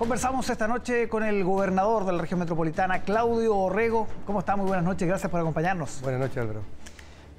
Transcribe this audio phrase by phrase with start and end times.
[0.00, 4.08] Conversamos esta noche con el gobernador de la región metropolitana, Claudio Orrego.
[4.24, 4.56] ¿Cómo está?
[4.56, 6.00] Muy buenas noches, gracias por acompañarnos.
[6.00, 6.62] Buenas noches, Álvaro.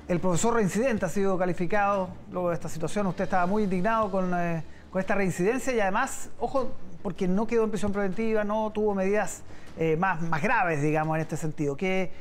[0.08, 3.08] El profesor reincidente ha sido calificado luego de esta situación.
[3.08, 4.62] Usted estaba muy indignado con, eh,
[4.94, 6.70] esta reincidencia y además, ojo,
[7.02, 9.42] porque no quedó en prisión preventiva, no tuvo medidas
[9.80, 11.76] eh, más, más graves, digamos, en este sentido.
[11.76, 12.12] ¿Qué,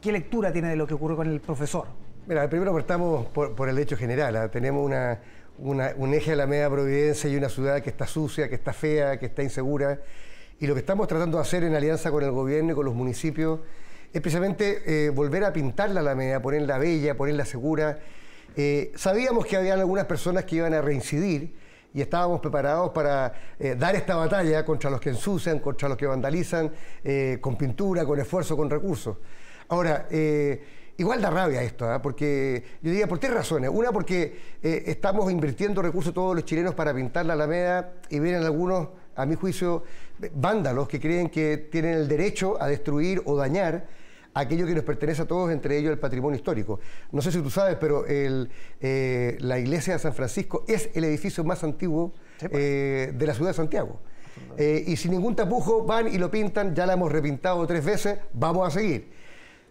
[0.00, 1.84] ¿Qué lectura tiene de lo que ocurrió con el profesor?
[2.26, 4.36] Mira, primero partamos por, por el hecho general.
[4.36, 4.48] ¿ah?
[4.48, 5.20] Tenemos una,
[5.58, 9.18] un eje de la media Providencia y una ciudad que está sucia, que está fea,
[9.18, 10.00] que está insegura.
[10.58, 12.94] Y lo que estamos tratando de hacer en alianza con el gobierno y con los
[12.94, 13.60] municipios
[14.12, 17.98] es precisamente eh, volver a pintar la Alameda, ponerla bella, ponerla segura.
[18.56, 21.54] Eh, sabíamos que había algunas personas que iban a reincidir
[21.94, 26.06] y estábamos preparados para eh, dar esta batalla contra los que ensucian, contra los que
[26.06, 26.70] vandalizan,
[27.40, 29.16] con pintura, con esfuerzo, con recursos.
[29.68, 30.06] Ahora,
[31.02, 32.00] Igual da rabia esto, ¿ah?
[32.00, 33.68] porque yo diría por tres razones.
[33.74, 38.44] Una, porque eh, estamos invirtiendo recursos todos los chilenos para pintar la Alameda y vienen
[38.44, 39.82] algunos, a mi juicio,
[40.32, 43.88] vándalos que creen que tienen el derecho a destruir o dañar
[44.32, 46.78] aquello que nos pertenece a todos, entre ellos el patrimonio histórico.
[47.10, 51.42] No sé si tú sabes, pero eh, la iglesia de San Francisco es el edificio
[51.42, 52.52] más antiguo pues.
[52.54, 53.98] eh, de la ciudad de Santiago.
[54.56, 58.68] y sin ningún tapujo van y lo pintan, ya la hemos repintado tres veces, vamos
[58.68, 59.20] a seguir.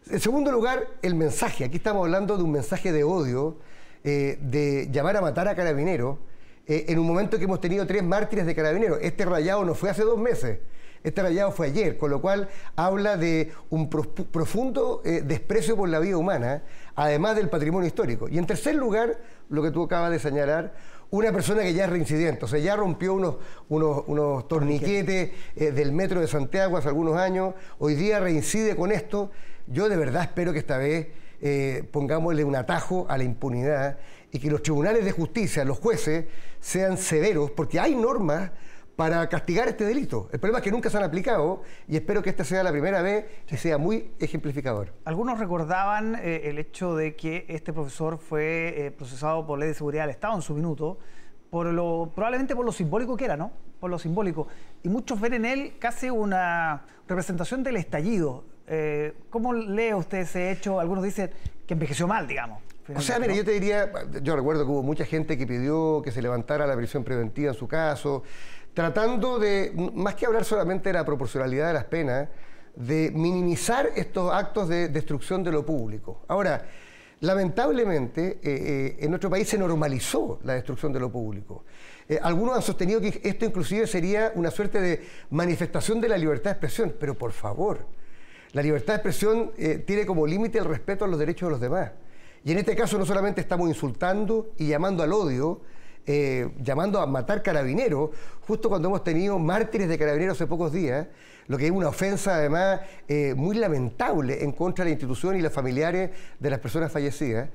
[0.10, 1.64] En segundo lugar, el mensaje.
[1.64, 3.58] Aquí estamos hablando de un mensaje de odio,
[4.04, 6.18] eh, de llamar a matar a carabineros,
[6.66, 8.98] eh, en un momento que hemos tenido tres mártires de carabineros.
[9.02, 10.58] Este rayado no fue hace dos meses,
[11.04, 16.00] este rayado fue ayer, con lo cual habla de un profundo eh, desprecio por la
[16.00, 16.64] vida humana,
[16.96, 18.28] además del patrimonio histórico.
[18.28, 20.74] Y en tercer lugar, lo que tú acabas de señalar,
[21.12, 23.36] una persona que ya es reincidente, o sea, ya rompió unos,
[23.70, 29.30] unos, torniquetes del metro de Santiago hace algunos años, hoy día reincide con esto
[29.68, 31.08] yo de verdad espero que esta vez
[31.42, 33.98] eh, pongámosle un atajo a la impunidad
[34.32, 36.26] y que los tribunales de justicia, los jueces,
[36.60, 38.52] sean severos, porque hay normas
[38.96, 40.30] para castigar este delito.
[40.32, 43.02] El problema es que nunca se han aplicado y espero que esta sea la primera
[43.02, 44.94] vez que sea muy ejemplificador.
[45.06, 49.74] Algunos recordaban eh, el hecho de que este profesor fue eh, procesado por ley de
[49.74, 51.00] seguridad del Estado en su minuto,
[51.50, 53.52] por lo, probablemente por lo simbólico que era, ¿no?
[53.80, 54.48] Por lo simbólico.
[54.84, 58.44] Y muchos ven en él casi una representación del estallido.
[58.68, 60.80] Eh, ¿Cómo lee usted ese hecho?
[60.80, 61.32] Algunos dicen
[61.68, 62.62] que envejeció mal, digamos.
[62.96, 63.92] O sea, mire, yo te diría,
[64.22, 67.58] yo recuerdo que hubo mucha gente que pidió que se levantara la prisión preventiva en
[67.58, 68.24] su caso,
[68.74, 72.30] tratando de, más que hablar solamente de la proporcionalidad de las penas,
[72.76, 76.22] de minimizar estos actos de destrucción de lo público.
[76.28, 76.66] Ahora,
[77.20, 81.64] lamentablemente, eh, eh, en nuestro país se normalizó la destrucción de lo público.
[82.22, 86.52] algunos han sostenido que esto inclusive sería una suerte de manifestación de la libertad de
[86.52, 87.86] expresión, pero por favor,
[88.54, 91.62] la libertad de expresión eh, tiene como límite el respeto a los derechos de los
[91.62, 91.92] demás.
[92.44, 95.62] Y en este caso no solamente estamos insultando y llamando al odio,
[96.06, 98.10] eh, llamando a matar carabineros,
[98.42, 101.08] justo cuando hemos tenido mártires de carabineros hace pocos días,
[101.48, 105.42] lo que es una ofensa además eh, muy lamentable en contra de la institución y
[105.42, 107.50] los familiares de las personas fallecidas,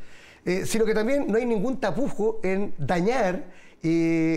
[0.64, 3.44] sino que también no hay ningún tapujo en dañar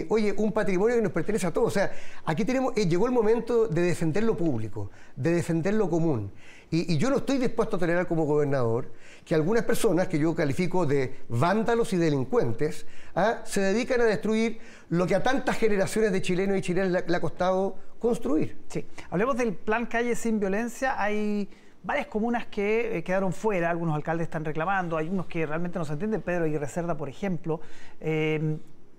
[0.09, 1.67] oye, un patrimonio que nos pertenece a todos.
[1.67, 1.91] O sea,
[2.25, 6.31] aquí tenemos, eh, llegó el momento de defender lo público, de defender lo común.
[6.71, 8.91] Y, yo no estoy dispuesto a tolerar como gobernador
[9.25, 13.41] que algunas personas que yo califico de vándalos y delincuentes ¿ah?
[13.43, 14.59] se dedican a destruir
[14.89, 18.57] lo que a tantas generaciones de chilenos y chilenas le, ha costado construir.
[18.67, 21.01] Sí, hablemos del plan Calle Sin Violencia.
[21.01, 21.49] Hay
[21.83, 25.85] varias comunas que eh, quedaron fuera, algunos alcaldes están reclamando, hay unos que realmente no
[25.85, 27.61] se entienden, Pedro y Reserda, por ejemplo.
[27.99, 28.57] Eh,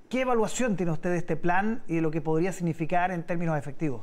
[0.09, 3.57] ¿Qué evaluación tiene usted de este plan y de lo que podría significar en términos
[3.57, 4.03] efectivos?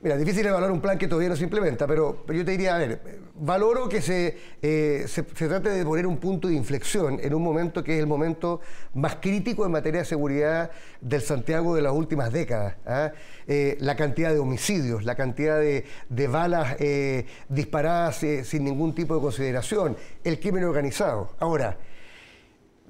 [0.00, 2.78] Mira, difícil evaluar un plan que todavía no se implementa, pero, yo te diría, a
[2.78, 3.00] ver,
[3.34, 7.82] valoro que se, eh, se, trate de poner un punto de inflexión en un momento
[7.82, 8.60] que es el momento
[8.94, 10.70] más crítico en materia de seguridad
[11.00, 12.76] del Santiago de las últimas décadas.
[12.86, 13.10] ¿ah?
[13.48, 15.84] Eh, la cantidad de homicidios, la cantidad de,
[16.28, 21.34] balas eh, disparadas sin ningún tipo de consideración, el crimen organizado.
[21.40, 21.76] Ahora,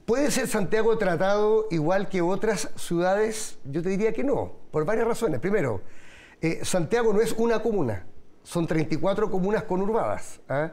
[0.04, 3.58] ¿Puede ser Santiago tratado igual que otras ciudades?
[3.66, 5.38] Yo te diría que no, por varias razones.
[5.38, 5.82] Primero,
[6.40, 8.06] eh, Santiago no es una comuna,
[8.42, 10.40] son 34 comunas conurbadas.
[10.48, 10.72] ¿ah?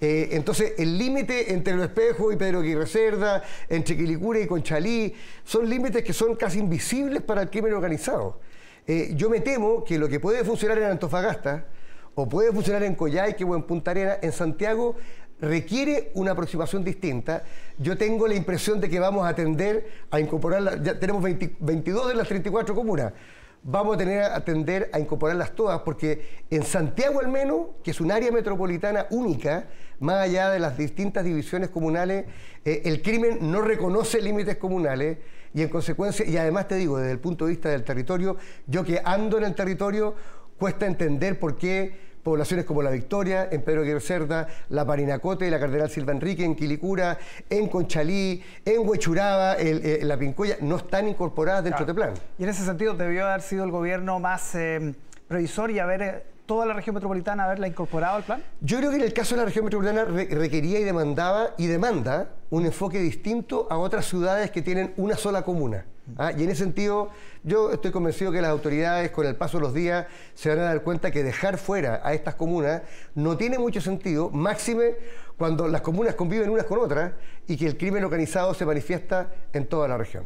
[0.00, 5.14] Eh, entonces, el límite entre Lo Espejo y Pedro Aguirre Cerda, entre Quilicura y Conchalí,
[5.42, 8.40] son límites que son casi invisibles para el crimen organizado.
[8.86, 11.66] Eh, yo me temo que lo que puede funcionar en Antofagasta
[12.14, 14.96] o puede funcionar en Coyhaique o en Punta Arena, en Santiago
[15.40, 17.42] requiere una aproximación distinta.
[17.78, 22.14] Yo tengo la impresión de que vamos a atender a incorporar, ya tenemos 22 de
[22.14, 23.12] las 34 comunas,
[23.62, 28.00] vamos a tener a atender a incorporarlas todas, porque en Santiago al menos, que es
[28.00, 29.68] un área metropolitana única,
[29.98, 32.26] más allá de las distintas divisiones comunales,
[32.64, 35.18] eh, el crimen no reconoce límites comunales
[35.54, 38.36] y en consecuencia, y además te digo, desde el punto de vista del territorio,
[38.66, 40.14] yo que ando en el territorio,
[40.58, 45.60] cuesta entender por qué poblaciones como La Victoria, en Pedro Aguirre Cerda, La Parinacote, la
[45.60, 47.16] Cardenal Silva Enrique, en Quilicura,
[47.48, 52.14] en Conchalí, en Huechuraba, eh, La Pincoya, no están incorporadas dentro de este plan.
[52.36, 54.92] Y en ese sentido debió haber sido el gobierno más eh,
[55.28, 58.42] previsor y haber eh, toda la región metropolitana haberla incorporado al plan?
[58.60, 62.30] Yo creo que en el caso de la región metropolitana requería y demandaba y demanda
[62.50, 65.84] un enfoque distinto a otras ciudades que tienen una sola comuna.
[66.16, 66.32] ¿Ah?
[66.32, 67.10] Y en ese sentido,
[67.42, 70.62] yo estoy convencido que las autoridades, con el paso de los días, se van a
[70.62, 72.82] dar cuenta que dejar fuera a estas comunas
[73.14, 74.94] no tiene mucho sentido, máxime
[75.36, 77.12] cuando las comunas conviven unas con otras
[77.46, 80.24] y que el crimen organizado se manifiesta en toda la región.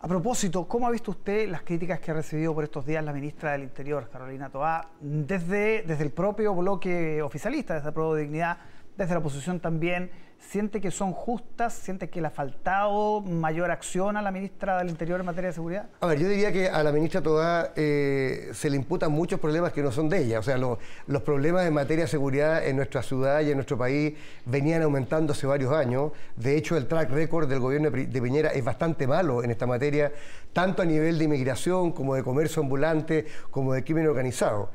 [0.00, 3.12] A propósito, ¿cómo ha visto usted las críticas que ha recibido por estos días la
[3.12, 8.58] ministra del Interior, Carolina Toá, desde, desde el propio bloque oficialista, desde Pro Dignidad,
[8.96, 10.10] desde la oposición también?
[10.50, 11.72] ¿Siente que son justas?
[11.72, 15.54] ¿Siente que le ha faltado mayor acción a la ministra del Interior en materia de
[15.54, 15.88] seguridad?
[16.00, 19.72] A ver, yo diría que a la ministra Toda eh, se le imputan muchos problemas
[19.72, 20.40] que no son de ella.
[20.40, 24.14] O sea, los problemas en materia de seguridad en nuestra ciudad y en nuestro país
[24.44, 26.10] venían aumentando hace varios años.
[26.36, 30.12] De hecho, el track record del gobierno de Piñera es bastante malo en esta materia,
[30.52, 34.70] tanto a nivel de inmigración como de comercio ambulante, como de crimen organizado.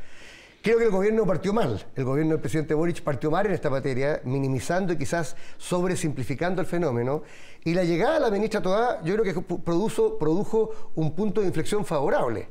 [0.68, 1.82] Creo que el gobierno partió mal.
[1.96, 6.68] El gobierno del presidente Boric partió mal en esta materia, minimizando y quizás sobresimplificando el
[6.68, 7.24] fenómeno.
[7.64, 11.48] Y la llegada de la ministra Toá, yo creo que produjo, produjo un punto de
[11.48, 12.50] inflexión favorable.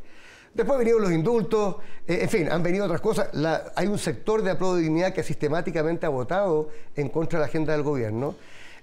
[0.55, 1.77] Después vinieron los indultos,
[2.07, 3.29] eh, en fin, han venido otras cosas.
[3.75, 7.49] hay un sector de aprobación de dignidad que sistemáticamente ha votado en contra de la
[7.49, 8.35] agenda del gobierno.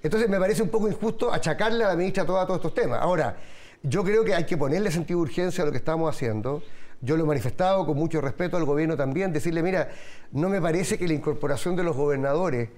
[0.03, 3.01] Entonces me parece un poco injusto achacarle a la ministra Toá todos estos temas.
[3.01, 3.35] Ahora,
[3.81, 6.61] yo creo que hay que ponerle sentido de urgencia a lo que estamos haciendo.
[7.03, 9.89] Yo lo he manifestado con mucho respeto al gobierno también, decirle, mira,
[10.31, 12.69] no me parece que la incorporación de los gobernadores,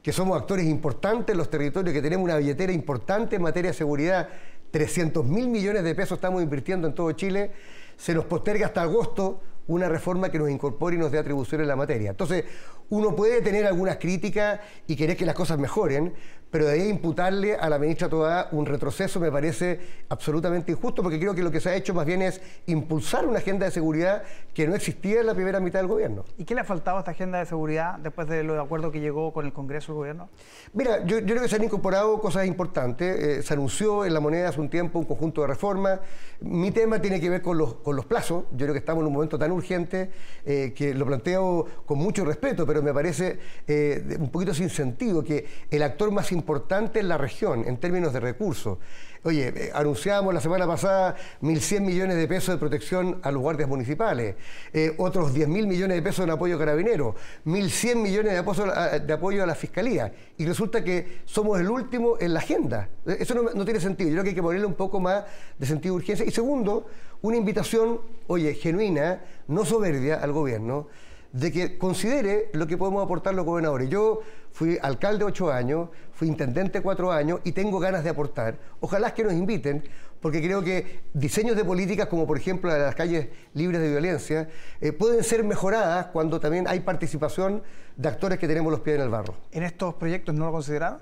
[0.00, 3.76] que somos actores importantes en los territorios, que tenemos una billetera importante en materia de
[3.76, 4.28] seguridad,
[4.70, 7.50] 300 mil millones de pesos estamos invirtiendo en todo Chile,
[7.96, 11.68] se nos posterga hasta agosto una reforma que nos incorpore y nos dé atribuciones en
[11.68, 12.10] la materia.
[12.10, 12.44] Entonces,
[12.90, 16.12] uno puede tener algunas críticas y querer que las cosas mejoren,
[16.52, 19.80] pero de ahí imputarle a la ministra Toda un retroceso me parece
[20.10, 23.38] absolutamente injusto, porque creo que lo que se ha hecho más bien es impulsar una
[23.38, 26.26] agenda de seguridad que no existía en la primera mitad del gobierno.
[26.36, 28.92] ¿Y qué le ha faltado a esta agenda de seguridad después de lo de acuerdo
[28.92, 30.28] que llegó con el Congreso del gobierno?
[30.74, 33.18] Mira, yo, creo que se han incorporado cosas importantes.
[33.18, 36.00] Eh, se anunció en la moneda hace un tiempo un conjunto de reformas.
[36.40, 38.44] Mi tema tiene que ver con los, con los plazos.
[38.50, 40.10] Yo creo que estamos en un momento tan urgente
[40.44, 43.38] eh, que lo planteo con mucho respeto, pero me parece
[43.68, 48.14] eh, un poquito sin sentido que el actor más importante en la región en términos
[48.14, 48.78] de recursos.
[49.24, 54.36] Oye, eh, la semana pasada 1.100 millones de pesos de protección a los guardias municipales,
[54.72, 57.14] eh, otros 10.000 millones de pesos en apoyo a carabineros,
[57.44, 60.12] 1.100 millones de apoyo, a, de apoyo a la fiscalía.
[60.38, 62.88] Y resulta que somos el último en la agenda.
[63.06, 64.08] Eh, eso no, no tiene sentido.
[64.08, 65.24] Yo creo que hay que ponerle un poco más
[65.58, 66.26] de sentido de urgencia.
[66.26, 66.86] Y segundo,
[67.20, 70.88] una invitación, oye, genuina, no soberbia al gobierno
[71.32, 73.88] de que considere lo que podemos aportar los gobernadores.
[73.88, 74.20] Yo
[74.52, 78.58] fui alcalde ocho años, fui intendente cuatro años y tengo ganas de aportar.
[78.80, 79.82] Ojalá que nos inviten,
[80.20, 83.88] porque creo que diseños de políticas, como por ejemplo la de las calles libres de
[83.88, 84.48] violencia,
[84.80, 87.62] eh, pueden ser mejoradas cuando también hay participación
[87.96, 89.34] de actores que tenemos los pies en el barro.
[89.52, 91.00] ¿En estos proyectos no lo consideraron?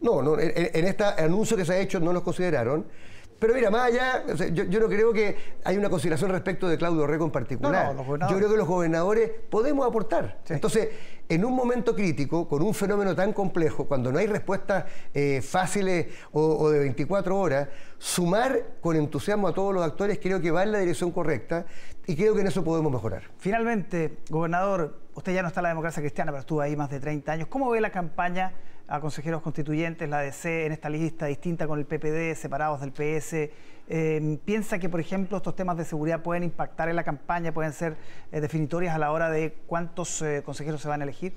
[0.00, 2.86] No, no en, en este anuncio que se ha hecho no los consideraron.
[3.38, 7.24] Pero mira, más allá, yo, no creo que hay una consideración respecto de Claudio Reco
[7.24, 7.94] en particular.
[7.94, 10.40] yo creo que los gobernadores podemos aportar.
[10.48, 10.88] Entonces,
[11.28, 16.06] en un momento crítico, con un fenómeno tan complejo, cuando no hay respuestas eh, fáciles
[16.32, 20.72] o, de 24 horas, sumar con entusiasmo a todos los actores creo que va en
[20.72, 21.66] la dirección correcta
[22.06, 23.24] y creo que en eso podemos mejorar.
[23.38, 27.00] Finalmente, gobernador, usted ya no está en la democracia cristiana, pero estuvo ahí más de
[27.00, 27.48] 30 años.
[27.48, 28.52] ¿Cómo ve la campaña?
[28.88, 33.50] A consejeros constituyentes, la DC en esta lista distinta con el PPD, separados del PS.
[33.88, 37.72] Eh, ¿Piensa que, por ejemplo, estos temas de seguridad pueden impactar en la campaña, pueden
[37.72, 37.96] ser
[38.32, 41.34] eh, definitorias a la hora de cuántos eh, consejeros se van a elegir?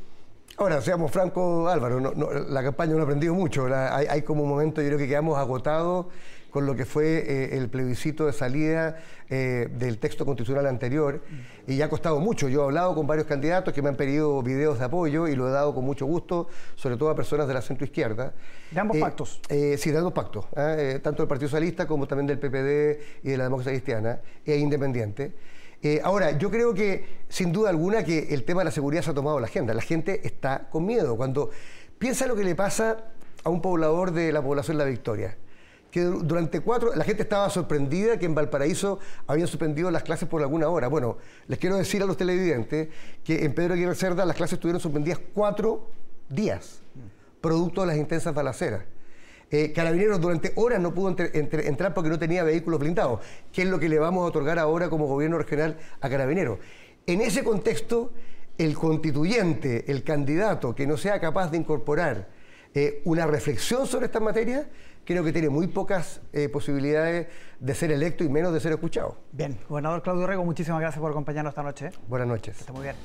[0.57, 3.67] Ahora, seamos francos, Álvaro, la campaña no ha aprendido mucho.
[3.73, 6.07] hay, hay, como un momento, yo creo que quedamos agotados
[6.49, 8.97] con lo que fue eh, el plebiscito de salida
[9.29, 11.21] eh, del texto constitucional anterior
[11.67, 12.49] y ya ha costado mucho.
[12.49, 15.47] Yo he hablado con varios candidatos que me han pedido videos de apoyo y lo
[15.47, 18.33] he dado con mucho gusto, sobre todo a personas de la centroizquierda.
[18.71, 19.41] ¿De ambos eh, pactos?
[19.49, 20.45] sí, de ambos pactos,
[21.03, 25.33] tanto del Partido Socialista como también del PPD y de la Democracia Cristiana e Independiente.
[26.03, 29.13] ahora, yo creo que sin duda alguna que el tema de la seguridad se ha
[29.13, 29.73] tomado la agenda.
[29.73, 31.15] La gente está con miedo.
[31.15, 31.51] Cuando
[31.99, 33.11] piensa lo que le pasa
[33.43, 35.37] a un poblador de la población de La Victoria,
[35.91, 40.41] que durante cuatro, la gente estaba sorprendida que en Valparaíso habían suspendido las clases por
[40.41, 40.87] alguna hora.
[40.87, 41.17] Bueno,
[41.47, 42.89] les quiero decir a los televidentes
[43.23, 45.87] que en Pedro Aguirre Cerda las clases estuvieron suspendidas cuatro
[46.29, 46.81] días,
[47.41, 48.83] producto de las intensas balaceras.
[49.51, 53.79] Eh, Carabineros durante horas no pudo entrar porque no tenía vehículos blindados, que es lo
[53.79, 56.59] que le vamos a otorgar ahora como gobierno regional a Carabineros.
[57.07, 58.11] En ese contexto,
[58.59, 62.27] el constituyente, el candidato que no sea capaz de incorporar
[62.73, 64.67] eh, una reflexión sobre estas materias,
[65.05, 67.27] creo que tiene muy pocas eh, posibilidades
[67.59, 69.17] de ser electo y menos de ser escuchado.
[69.31, 71.91] Bien, gobernador Claudio Rego, muchísimas gracias por acompañarnos esta noche.
[72.07, 72.59] Buenas noches.
[72.59, 72.95] está muy bien.